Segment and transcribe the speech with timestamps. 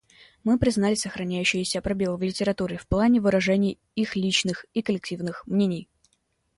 [0.43, 5.89] Мы признали сохраняющиеся пробелы в литературе в плане выражения их личных и коллективных мнений.